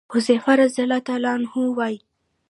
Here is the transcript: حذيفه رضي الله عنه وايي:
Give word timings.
حذيفه 0.13 0.51
رضي 0.59 0.81
الله 0.83 1.03
عنه 1.33 1.53
وايي: 1.77 1.99